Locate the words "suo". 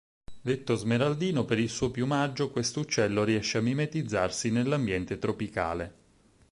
1.69-1.91